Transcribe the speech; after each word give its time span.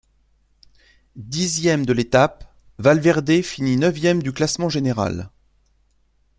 Dixième 1.15 1.85
de 1.85 1.93
l'étape, 1.93 2.51
Valverde 2.79 3.43
finit 3.43 3.77
neuvième 3.77 4.23
du 4.23 4.33
classement 4.33 4.67
général. 4.67 5.29